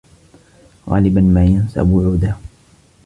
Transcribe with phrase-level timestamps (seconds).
[0.89, 2.37] غالبا ما ينسى وعوده.